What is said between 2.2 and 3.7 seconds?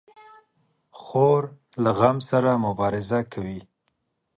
سره مبارزه کوي.